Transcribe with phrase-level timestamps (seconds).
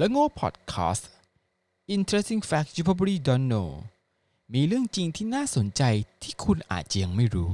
[0.00, 1.10] และโง่พอดแคสต์
[1.96, 3.68] Interesting Facts You Probably Don't Know
[4.54, 5.82] มีเรื่องจริงที่น่าสนใจ
[6.22, 7.50] ที่คุณอาจยังไม่รู้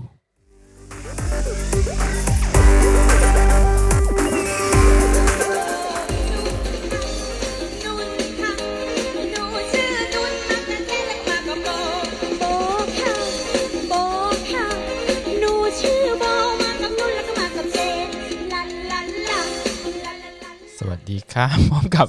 [21.36, 22.06] ครับพร้อมกับ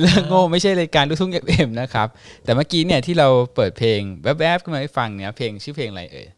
[0.00, 2.08] เรื่องโง่ไม่ใช่รายการลูกทุ่งเอฟนะครับ
[2.44, 6.28] แต่เมื่อกี้เนี่ยที่เราเปิดเพลงแวบๆขึ้นมาให้ฟังเนี่ยเพลงชื่อเพลงอะไรเอ่ย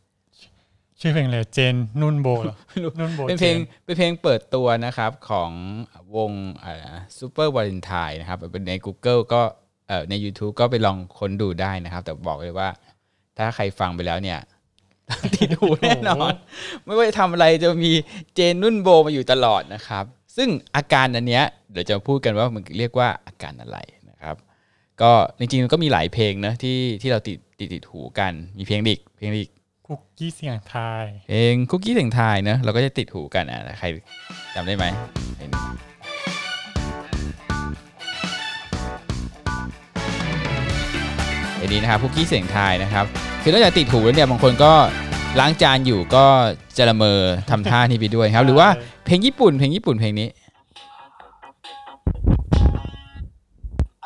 [1.00, 5.50] ชื่อเพลงอะไรเจนนุ่นโบเหรอนุ่นโบเป็นเพลงจเป็นเพลงเปิดตัวนะครับของ
[6.16, 6.32] วง
[7.18, 9.42] ซูเปอร์วาเลนไทน์นะครับเป็นใน Google ก็
[9.88, 12.68] เอ่อใน YouTube ก็ไปลองค้นดูได้นะครับ แต่บอกเลยว่า
[13.38, 14.38] ถ้าใครฟังไปแล้วเนี่ย
[15.34, 16.32] ติดหูแน่นอน
[16.84, 17.92] ไม่ว่าจะทำอะไรจะมี
[18.34, 20.04] เจนนุ่นโบมาอยู่ตลอดนะครับ
[20.36, 23.78] ซึ่งอาการอันเนี้ยเดี๋ยวจะพูดกันว่ามันเรียกว่าอาการอะไร
[24.10, 24.36] นะครับ
[25.02, 29.50] ก็จริงๆมันก็มีหลายเพลงนะที่ที่เราติดติดติดหูกันมีเพลงดิกเพลงดิก
[29.86, 33.86] คุกกี้เสียงทายเพลงคุกกี้เสียงทายเนอะเราก็จะติดหูกันอะใคร
[34.54, 34.84] จำได้ไหม
[35.36, 35.60] เพลงนี้
[41.56, 43.04] เพลงนี้นะครับคุกกี้เสียงทายนะครับ
[43.42, 44.72] คือนอกจากติดหูแล้วเนี่ยบางคนก็
[45.38, 46.26] ล้างจานอยู่ก็
[46.78, 48.68] จะละเมอทำท่านี้ไปด้วยครับ หรือว่า
[49.04, 50.28] เพลงญี่ปุ่นเพลงญี่ปุ่นเพลงนี้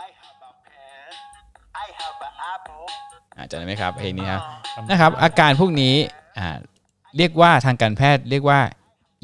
[0.04, 1.10] I have a pen.
[1.84, 2.86] I have an apple.
[3.36, 4.40] อ่าจำได้ไหมครับเพลงนี้ครับ
[4.76, 5.94] จำนะครับ อาการพวกนี้
[6.38, 6.48] อ่า
[7.16, 8.60] เรียกว่าทางการแพทย์เรียกว่า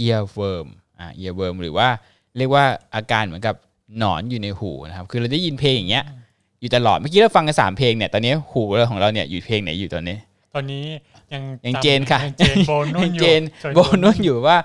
[0.05, 0.67] earworm
[1.01, 1.89] อ่า earworm หรือว่า
[2.39, 3.55] เรียกว่าอาการเหมือนกับ
[3.99, 6.05] หนอนอยู่ในหูนะครับคือเราได้ยินเพลงอย่างเงี้ย
[6.61, 10.17] อยู่ตลอดเมื่อกี้เราฟังกันสามเพลงเนี่ยตอนนี้หูเราของเราเนี่ยอยู่เพลงไหนอยู่ตอนนี้
[10.55, 10.85] ตอนนี้
[11.33, 14.57] ยังยังจำเจนค่ะยังเจนโบนุ่นยังอยู่เจนจโบนุ่นอยู่ว่า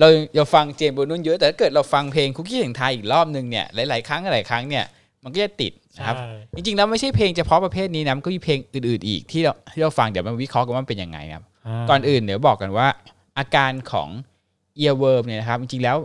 [0.00, 4.84] เราเราฟังเจนโบนุ่นเยอะแต่ถ้าเกิดเราฟังเพลงคุกกี้แห่งไทยอีกรอบนึงเนี่ยหลายๆครั้งหลายครั้งเนี่ย
[5.24, 12.86] มันก็จะติดนะครับใช่จริงๆแล้วไม่ใช่เพลงเฉพาะประเภทนี้นะมันก็มีเพลงอื่นๆอีกที่เราที่เราฟังเดี๋ยวมาวิเคราะห์กันว่ามันเป็นยังไงครับาก่อนอื่นเดี๋ยวบอกกันว่า
[13.38, 14.08] อาการของ
[14.80, 15.96] earworm เนี่ยนะครับจริงๆแล้ว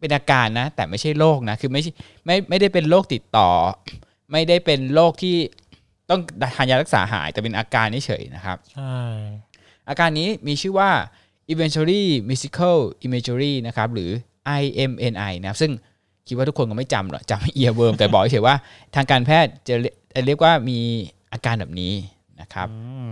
[0.00, 1.92] เป็นอาการนะ แต่ไม่ใช่โรคนะคือไม่ใช่
[2.26, 3.50] ไม่ไม่ได้เป็นโรคติดต่อ
[4.32, 5.36] ไม่ได้เป็นโรคที่
[6.10, 6.20] ต้อง
[6.56, 8.96] ทานยารักษาหายแต่เป็นอาการเฉยๆนะครับใช่
[9.88, 10.90] อาการนี้มีชื่อว่า
[11.52, 14.10] eventually musical imagery นะครับหรือ
[14.62, 15.72] IMNI นะครับซึ่ง
[16.26, 18.56] คิดว่าทุกคนก็ไม่จำหรอกจำ earworm แต่บอกเฉยๆว่า
[18.94, 20.78] ทางการแพทย์จะเรียจะเรียกว่ามี
[21.32, 21.94] อาการแบบนี้
[22.40, 23.08] นะครับอืม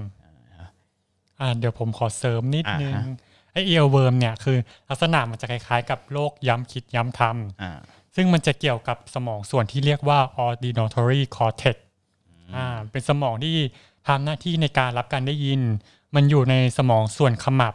[1.40, 3.16] อ่าเดี๋ยวผมขอเสริมนิดนึงอ่าฮะ
[3.52, 4.56] ไอ earworm เนี่ยคือ
[4.88, 7.20] ลักษณะมันจะคล้ายๆ กับโรคย้ำคิดย้ำทำ
[7.62, 11.76] อ่าซึ่งมันจะเกี่ยวกับสมองส่วนที่เรียกว่า auditory cortex
[12.56, 13.56] อ่าเป็นสมองที่
[14.08, 15.60] ทำหน้าที่ในการรับการได้ยิน
[16.14, 17.74] มันอยู่ในสมองส่วนขมับ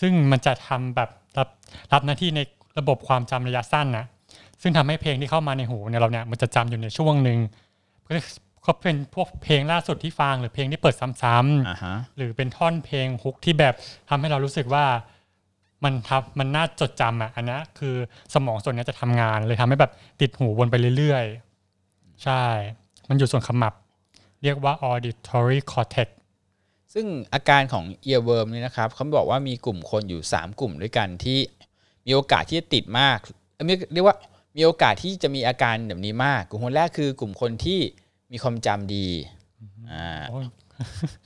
[0.00, 1.48] ซึ่งมันจะทำแบบรับ
[1.92, 2.40] รับหน้าที่ใน
[2.78, 4.06] ระบบความจำระยะสั้นนะ
[4.62, 7.38] ซึ่งทำให้เพลงที่เข้ามาในหูเนี่ยเราเนี่ยมันจะจำอยู่ในช่วงหนึ่ง
[8.06, 8.12] ก็
[8.66, 13.74] ก็เป็นพวกเพลงล่าสุดที่ฟังหรือเพลงที่เปิดซ้ำๆอ่าฮะหรือเป็นท่อนเพลงฮุกที่แบบ
[14.08, 14.84] ทำให้เรารู้สึกว่า
[15.84, 17.94] มันทับมันน่าจดจำอะอันนี้คือ
[18.34, 22.42] สมองส่วนนี้จะทำงานเลยทำให้แบบติดหูวนไปเรื่อยๆ ใช่
[23.08, 23.74] มันอยู่ส่วนขมับ
[24.42, 26.08] เรียกว่า auditory cortex
[26.94, 31.38] ซึ่งอาการของ earworm เนี่ยนะครับเขาบอกว่ามีกลุ่มคนอยู่ 3 กลุ่มด้วยกันที่
[32.06, 33.18] มีโอกาสที่จะติดมาก
[33.54, 34.16] เอ้ยไม่เรียกว่า
[34.56, 37.80] มีโอกาสที่จะมีอาการแบบนี้มาก กลุ่มคนแรกคือกลุ่มคนที่
[38.32, 39.08] มีความจำดี
[39.90, 40.46] อ่าโอ้ย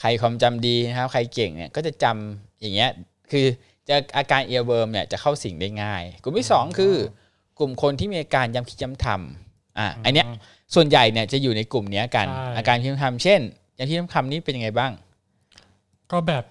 [0.01, 2.91] ใครความจำดีนะครับ ใครเก่งเนี่ยก็จะจำอย่างเงี้ย
[3.31, 3.47] คือ
[3.89, 6.95] จะอาการ earworm เนี่ยจะเข้าสิ่งได้ง่าย กลุ่มที่ 2 คือ
[7.59, 10.27] กลุ่มคนที่มีอาการย้ำคิดย้ำทำ อ่าอันเนี้ย
[10.75, 13.41] ส่วนใหญ่เนี่ยจะอยู่ในกลุ่มเนี้ยกัน ใช่ อาการคิดย้ำทำเช่น
[13.79, 14.93] ย้ำคิดย้ำทำนี้เป็นยังไงบ้าง
[16.13, 16.45] ก็แบบ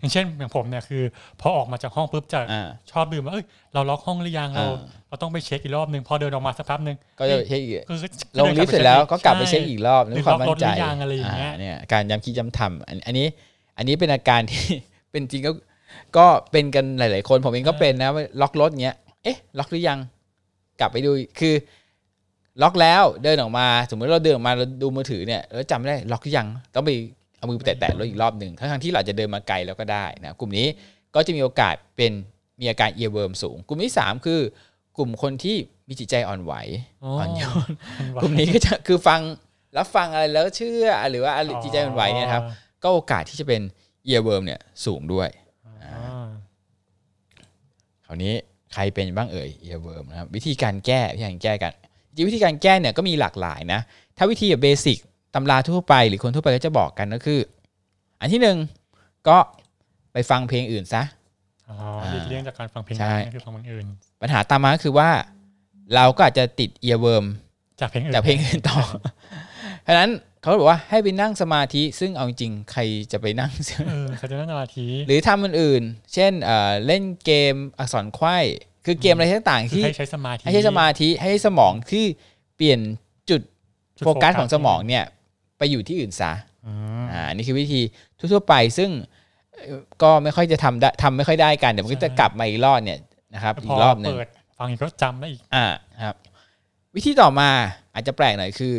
[0.00, 1.02] อย่างเช่นอย่างผมเนี่ยคือ
[1.40, 7.98] พอออกมาจากห้องปุ๊บจะอ่า ชอบดื่มว่าเอ้ยเราล็อกห้องหรือยังเราอ่า เราต้องไปเช็คอีกรอบนึงพอเดินออกมาสักแป๊บนึงก็จะเอ้ยเช็คอีกคือ
[8.38, 13.26] ลงลิฟต์เสร็จแล้วก็กลับไปเช็คอีกรอบหด้รืวอยความมั่นใจล็อกรถหรือยังอะไรอย่างเงี้ยเนี่ยการย้ำคิดย้ำทำอันอันนี้
[13.76, 14.64] อันนี้เป็นอาการที่
[15.10, 15.52] เป็นจริงก็
[16.16, 19.98] ก็เป็นกันหลาย ๆ คนผมเองก็เป็นนะว่าล็อกรถเงี้ยเอ๊ะล็อกหรือยัง
[20.80, 21.54] กลับไปดูคือ
[22.62, 26.90] ล็อกแล้วเดินออกมา สมมติเราเดินออกมาเราดูมือถือเนี่ยแล้วจำไม่ได้ล็อกหรือยังต้องไป
[27.38, 30.66] เอามือไปแตะๆรถอีกรอบหนึ่งทั้งๆที่เราอาจจะเดินมาไกลแล้วก็ได้นะกลุ่มนี้
[31.14, 32.12] ก็จะมีโอกาสเป็น
[32.60, 34.40] มีอาการ earworm สูง กลุ่มที่สามคือ
[34.96, 35.56] กลุ่มคนที่
[35.88, 36.54] มีจิตใจอ่อนไหว
[37.04, 39.20] อ๋ออ่อนโยนมันไหวกลุ่มนี้ก็จะคือฟัง
[39.76, 42.44] รับฟังอะไรแล้วเชื่อหรือว่าอะไรจิตใจมันไหวเนี่ยนะครับ
[42.82, 43.62] ก็โอกาสที่จะเป็น
[44.04, 45.28] earworm เนี่ยสูงด้วย
[45.84, 46.28] อ่า
[48.06, 48.34] คราวนี้
[48.72, 51.72] ใครเป็นบ้างเอ่ย earworm นะครับวิธีการแก้วิธีการแก้กัน
[52.14, 53.80] จริงๆวิธีการแก้เนี่ยก็มีหลากหลายนะ
[54.16, 54.98] ถ้าวิธีแบบ basic
[55.34, 57.40] ตำราทั่วไป หรือคนทั่วไปก็จะบอกกันก็คือ
[58.20, 58.56] อันที่หนึ่ง
[59.28, 59.38] ก็
[60.12, 61.02] ไปฟังเพลงอื่นซะ
[61.68, 61.76] อ๋อ
[62.10, 63.86] หลีกเลี่ยงจากการฟังเพลงใช่คือฟังเพลงอื่น
[64.20, 65.10] ปัญหาตามมาก็คือว่า
[65.94, 68.78] เราก็อาจจะติด earworm จากเพลงอื่นจากเพลงอื่นต่อ
[69.82, 72.80] เพราะฉะนั้นเขาบอกว่าให้ไปนั่งสมาธิ ซึ่งเอาจริงๆใคร
[73.12, 73.52] จะไปนั่ง
[73.88, 75.82] เออเขาจะนั่งสมาธิ หรือทำมันอื่น
[76.14, 78.38] เช่นเอ่อเล่นเกมอักษรไขว้
[78.84, 82.04] คือเกมอะไรต่างๆคือที่ให้ใช้สมาธิให้ใช้สมาธิให้สมองที่
[82.56, 82.80] เปลี่ยน
[83.30, 83.40] จุด
[83.98, 85.04] จุดโฟกัสของสมองเนี่ย
[85.58, 86.32] ไปอยู่ที่อื่นซะ
[86.66, 86.72] อื
[87.02, 87.80] มอ่านี่คือวิธี
[88.18, 88.90] ทั่วๆไปซึ่ง
[89.54, 92.98] เอ่อก็ไม่ค่อยจะทำได้ทำไม่ค่อยได้กันเดี๋ยวมันก็จะกลับมาอีกรอบเนี่ย
[93.34, 94.28] นะครับแต่อีพอกรอบหนึ่งเปิด
[94.58, 95.66] ฟังอีกก็จำได้อีกอ่า
[96.04, 96.16] ครับ
[96.94, 97.48] วิธีต่อมา
[97.94, 98.74] อาจจะแปลกหน่อยคือ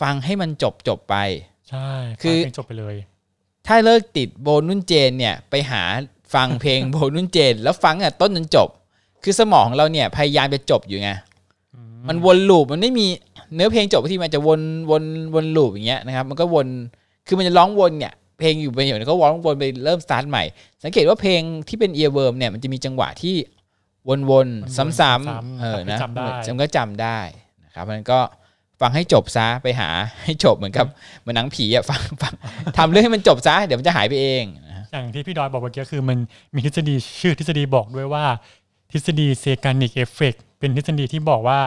[0.00, 1.16] ฟังให้มันจบจบไป
[1.70, 1.88] ใช่
[2.22, 2.96] คือฟังเพลงจบไปเลย
[3.66, 5.82] ถ้าเลิกติดโบนุ่นเจนเนี่ยไปหา
[6.34, 8.68] ฟังเพลงโบนุ่นเจน แล้วฟังอะต้นจนจบ
[9.22, 11.10] คือสมองของเราเนี่ยพยายามจะจบอยู่ไง
[12.08, 13.06] มันวน loop มันไม่มี
[13.54, 15.02] เนื้อเพลงจบที่มันจะวนวน
[15.34, 16.66] วน loop อย่างเงี้ยนะครับ มันก็วน
[17.26, 20.44] คือมันจะร้องวนเนี่ยเพลงอยู่ไปอยู่ก็ร้องวนไปเริ่มสตาร์ทใหม่
[20.84, 23.34] สังเกตว่าเพลงที่เป็น earworm เนี่ยมันจะมีจังหวะที่
[24.08, 27.18] วนวนๆซ้ำๆเออนะจำได้มันก็จำได้
[27.64, 28.20] นะครับเพราะฉะนั้นก็
[28.80, 29.88] ฟังให้จบซะไปหา
[30.24, 30.86] ให้จบเหมือนกับ
[31.20, 32.34] เหมือนหนังผีอะฟังฟัง
[32.78, 36.18] ทำเรื่องให้มันจบซะเดี๋ยวมันจะหายไปเองนะฮะอย่างที่พี่ดอยบอกเมื่อกี้คือมัน
[36.54, 38.24] มีทฤษฎีชื่อทฤษฎีบอกด้วยว่า
[38.92, 41.60] ทฤษฎี Zeigarnik effect เป็นทฤษฎีที่บอกว่า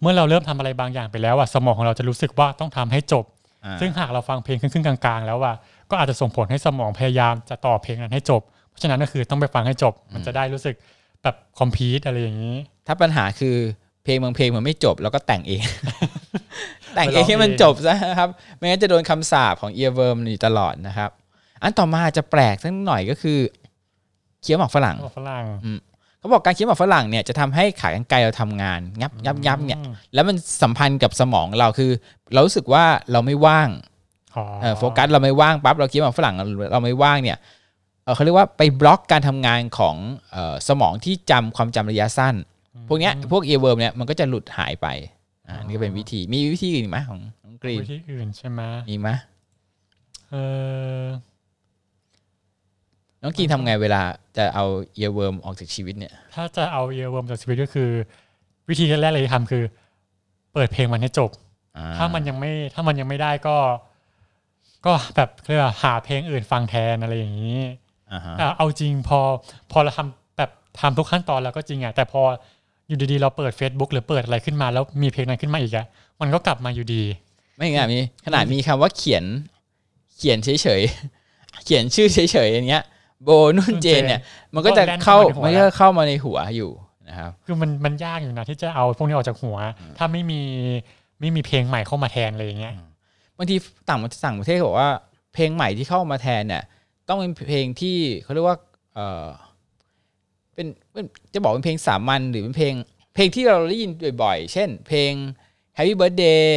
[0.00, 3.24] เมื่อเราเริ่มทำอะไรบางอย่างไปแล้วอะสมองของเราจะรู้สึกว่าต้องทำให้จบ
[3.64, 5.54] อ่าซึ่งหากเราฟังเพลงครึ่งๆกลางๆ แล้วอะ
[5.90, 10.74] ก็อาจจะส่งผลให้สมองพยายามจะต่อเพลงนั้นให้จบ เพราะฉะนั้นก็คือต้องไปฟังให้จบ มันจะได้รู้สึก
[11.22, 12.56] แบบ complete อะไรอย่างนี้
[12.86, 13.56] ถ้าปัญหาคือ
[14.04, 15.64] เพลงบางเพลงมันไม่จบแล้วก็แต่งเอง
[16.94, 21.10] แต่งเองไปร้องให้มันเองจบซะนะครับ ไม่งั้นจะโดนคำสาปของ earworm อยู่ตลอดนะครับ
[21.62, 23.38] อันต่อมาจะแปลกสักหน่อยก็คือ
[24.42, 25.44] เคี้ยวหมากฝรั่งฝรั่ง
[26.24, 29.78] เขาบอกการเคี้ยวหมากฝรั่งเนี่ยจะทำให้ขากรรไกรเราทำงานยับยับยับเนี่ย
[30.14, 31.90] แล้วมันสัมพันธ์กับสมองเราคือ
[32.32, 33.68] เรารู้สึกว่าเราไม่ว่าง
[34.36, 37.38] อ๋อเออโฟกัสเราไม่ว่างปั๊บเราเคี้ยวหมากฝรั่งเราเราไม่ว่างเนี่ย
[38.04, 39.96] เออเขาเรียกว่าไปบล็อกการทำงานของ
[40.32, 42.34] เออสมองที่จำความจำระยะสั้น
[42.88, 44.86] พวกเนี้ยพวก earworm เนี่ยมันก็จะหลุดหายไป
[45.48, 49.08] อ่านี่ก็เป็นวิธีมีวิธีอื่นอีกไหมของน้องกรีนวิวิธีอื่นใช่ไหมมีไหม
[50.30, 50.34] เอ
[51.02, 51.04] อ
[53.24, 54.02] น้องกรีนทำไงเเวลา
[54.36, 54.64] จะเอา
[54.94, 57.90] ear worm ออกจากชีวิตเนี่ย ถ้าจะเอา earworm จากชีวิตก็คือ
[58.68, 59.64] วิธีแรกเลยที่ทำคือ
[60.52, 61.30] เปิดเพลงมันให้จบ
[61.76, 63.56] อ่ะถ้ามันยังไม่ถ้ามันยังไม่ได้ก็
[64.86, 67.60] ก็แบบเรียกว่าหาเพลงอื่นฟังแทนอะไรอย่างนี้
[68.12, 69.18] อ่าฮะแต่เอาจริงพอ
[69.72, 70.50] พอเราทำแบบ
[70.80, 72.22] ทำทุกขั้นตอนแล้วก็จริงอะแต่พอ
[72.88, 75.86] อยู่ดีๆเราเปิด Facebook หรือเปิดอะไรขึ้นมา แล้วมีเพลงนั้นขึ้นมาอีกอะ
[76.20, 77.02] มันก็กลับมาอยู่ดี
[77.56, 79.24] ไม่งั้นมีขนาดมีคำว่าเขียน
[80.16, 80.48] เขียนเฉ
[80.80, 82.84] ยๆเขียนชื่อเฉยๆอย่างเงี้ย
[83.24, 84.20] โบนุ่นเจนเนี่ย
[84.54, 86.70] มันก็จะเข้าก็มันแล่นเข้ามาในหัวก็เข้ามาในหัวอยู่
[87.08, 89.56] นะครับ คือมันมันยากอยู่นะที่จะเอาพวกนี้ออกจากหัว
[89.98, 90.40] ถ้าไม่มี
[91.20, 92.74] ไม่มีเพลงใหม่เข้ามาแทนอะไรอย่างเงี้ย
[93.36, 93.56] บางที
[93.88, 94.90] ต่างต่างประเทศเขาบอกว่า
[95.34, 96.62] เพลงใหม่ที่เข้ามาแทนเนี่ย
[97.08, 98.58] ต้องเป็นเพลงที่เขาเรียกว่า
[98.94, 99.26] เออ
[100.54, 101.04] เป็นเป็น
[101.34, 102.74] จะบอกเป็นเพลงสามัญหรือเป็นเพลง
[103.14, 103.90] เพลงที่เราได้ยิน
[104.22, 105.12] บ่อยๆ เช่น เพลง
[105.76, 106.48] Happy Birthday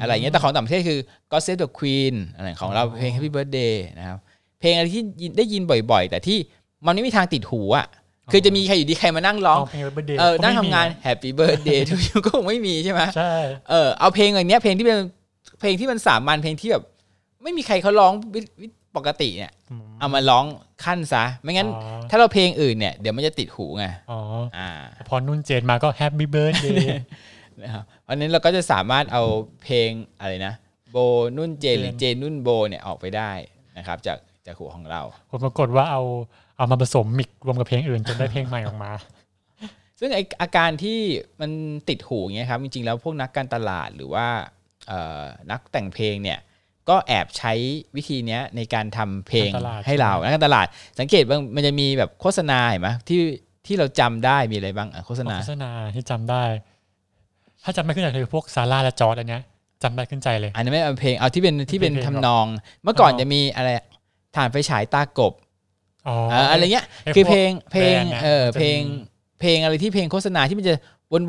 [0.00, 0.98] อะไรอย่างเงี้ยแต่ของต่างประเทศคือ
[1.30, 4.18] God Save the Queen อะไรของเราเพลง Happy Birthday นะครับ
[4.62, 6.38] เพลงอะไรที่ยินได้ยินบ่อย ๆ แต่ที่
[6.86, 7.86] มันไม่มีทางติดหูอะ
[8.32, 13.34] คือจะมีใครอยู่ดีใครมานั่งร้องเอาเพลงเบอร์เดย์เออนั่งทำงาน Happy Birthday to you ก็คงไม่มีใช่ไหมใช่
[13.70, 14.98] เออเอาเพลงอย่างเนี้ยเพลงที่เป็น
[15.60, 16.82] เพลงที่มันสามัญเพลงที่แบบ
[17.42, 20.44] ไม่มีใครเขาร้องวิวิปกติเนี่ยอืมเอามาร้อง
[20.84, 24.20] คั่นซะ ไม่งั้นอ๋อถ้าเราเพลงอื่นเนี่ยเดี๋ยวมันจะติดหูไงออ๋อ
[24.58, 24.68] อ่า
[25.08, 27.00] พอนุ่นเจนมาก็ Happy Birthday
[27.62, 29.22] นะครับเพราะฉะนั้นเราก็จะสามารถเอา
[29.62, 29.90] เพลง
[30.20, 30.54] อะไรนะ
[30.90, 30.96] โบ
[31.36, 33.32] นุ่นเจนหรือเจนนุ่นโบเนี่ยออกไปได้
[33.78, 36.02] นะครับจาก จากหูของเราผลปรากฏว่าเอา
[36.56, 38.92] เอามาผสม mix รวมกับเพลงอื่นจนได้เพลงใหม่ออกมา
[40.00, 40.98] ซึ่งไออาการที่
[41.40, 41.50] มัน
[41.88, 44.26] ติดหูอย่างเงี้ยครับจริงๆแล้วพวกนักการตลาดหรือว่า
[44.88, 46.38] เอ่อนักแต่งเพลงเนี่ย
[46.88, 47.52] ก็แอบใช้
[47.96, 50.66] วิธีเนี้ยในการทำเพลงการตลาดให้เราใช่ไหมนักการตลาด
[51.00, 53.20] สังเกตว่ามันจะมีแบบโฆษณาเห็นไหมที่
[53.66, 56.42] ที่เราจำได้มีอะไรบ้างอะโฆษณาโฆษณาที่จำได้
[57.64, 59.42] ถ้าจำไม่ขึ้นใจคือพวกซาร่าและจอร์ดอันเนี้ย
[59.82, 62.46] จำได้ขึ้นใจเลย อันนี้ไม่เอาเพลงเอาที่เป็นที่เป็นเพลงทำนอง
[62.82, 63.68] เมื่อก่อนทำนองจะมีอะไร
[64.36, 65.32] ฐานไฟฉายตากบ
[66.08, 68.94] อ๋อเอ่ออะไรเงี้ยไอ้คือพวกเพลงเพลงแบรนด์นะเออมันจะเพลงมี
[69.40, 70.74] เพลงอะไรที่เพลงโฆษณาที่มันจะ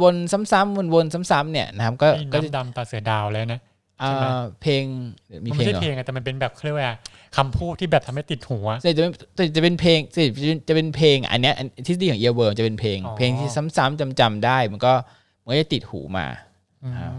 [0.02, 3.60] วนๆซ้ำๆวนๆซ้ำๆเนี่ยนะครับก็ไอ้ก็จะน้ำดำตาเสือดาวแล้วนะ
[4.00, 4.84] เอ่ใช่ไหมอเพลง
[5.28, 6.96] เดี๋ยวมีมันเพลไม่งใช่เหรอเพลงอะแต่มันเป็นแบบเขาเรียกว่า
[7.38, 10.22] คำพูดที่แบบทำให้ติดหัวแต่จะเป็นแต่จะเป็นเพลงจะ
[10.68, 14.94] จะเป็นเพลง อันเนี้ยอันทฤษฎีของเอียร์เวิร์จะเป็นเพลงอ๋อเพลงที่ซ้ำๆจำๆได้ มันก็
[15.44, 16.26] มันก็จะติดหูมา
[16.84, 17.14] อืมครับ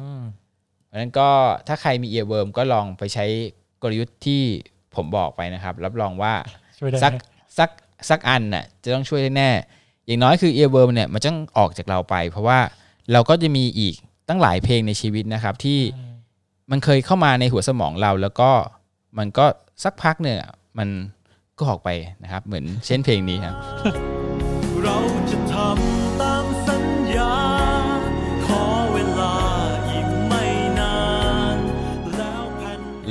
[0.86, 1.28] เพราะฉะนั้นก็
[1.68, 3.24] ถ้าใครมีเอียร์เวิร์ก็ลองไปใช้
[3.82, 4.42] กลยุทธ์ที่
[4.96, 6.34] ผมบอกไปนะครับ รับรองว่า
[6.78, 7.12] ช่วยได้สัก
[7.58, 7.70] สัก
[8.10, 9.50] สักอันน่ะจะต้องช่วยได้แน่
[10.06, 12.58] อย่างน้อยคือเอียร์เวิร์เนี่ยมันต้องออกจากเราไป เพราะว่า
[13.12, 13.94] เราก็จะมีอีก
[14.28, 15.80] ตั้งหลายเพลงในชีวิตนะครับ ที่
[16.70, 18.50] มันเคยเข้ามาในหัวสมองเรา แล้วก็
[19.18, 19.46] มันก็
[19.84, 20.38] สักพักเนี่ย
[20.78, 20.88] มัน
[21.58, 21.88] ก็ออกไป
[22.22, 23.54] นะครับ เหมือนเช่นเพลงนี้ครับ
[24.82, 24.98] เรา
[25.30, 26.84] จะทำตามสัญ
[27.14, 27.43] ญา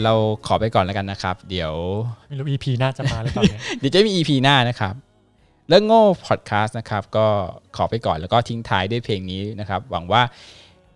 [0.04, 0.14] เรา
[0.48, 1.74] ขอไปก่อนแล้วกันนะครับ เดี๋ยว
[2.28, 4.94] ไม่รู้ EP น่าจะมาหรือเปล่าเนี่ยเดี๋ยวจะมี EP หน้านะครับ
[5.70, 7.26] เรื่องโง่พอดแคสต์นะครับ ก็
[7.76, 10.22] ขอไปก่อนแล้วก็ทิ้งท้ายด้วยเพลงนี้นะครับ หวังว่า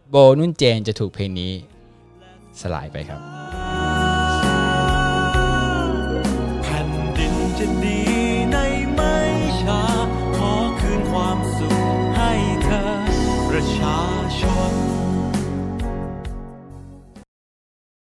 [0.09, 1.51] โบนุ่นเจนจะถูกเพลงนี้
[2.61, 3.19] สลายไปครับ
[6.63, 8.06] แผ่นดินจะดี